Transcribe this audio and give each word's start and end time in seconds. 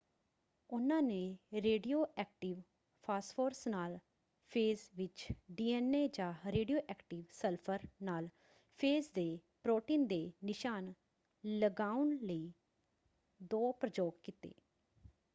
ਉਨ੍ਹਾਂ 0.69 1.01
ਨੇ 1.01 1.37
radioactive 1.55 2.61
phosphorus 3.03 3.67
ਨਾਲ 3.67 3.97
ਫੇਜ਼ 4.51 4.81
ਵਿੱਚ 4.95 5.25
ਡੀ.ਐੱਨ.ਏ. 5.51 6.07
ਜਾਂ 6.07 6.33
ਰੇਡੀਓ 6.47 6.79
ਐਕਟਿਵ 6.89 7.23
ਸਲਫਰ 7.31 7.87
ਨਾਲ 8.03 8.29
ਫੇਜ਼ 8.79 9.09
ਦੇ 9.13 9.39
ਪ੍ਰੋਟੀਨ 9.63 10.07
ਦੇ 10.07 10.21
ਨਿਸ਼ਾਨ 10.43 10.93
ਲਗਾਉਣ 11.43 12.17
ਲਈ 12.21 12.51
ਦੋ 13.51 13.71
ਪ੍ਰਯੋਗ 13.71 14.13
ਕੀਤੇ। 14.23 14.53